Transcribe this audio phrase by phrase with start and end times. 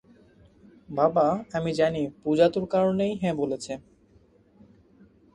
[0.89, 1.25] বাবা,
[1.53, 3.73] আমি জানি, পূজা তোর কারণেই হ্যাঁ বলেছে।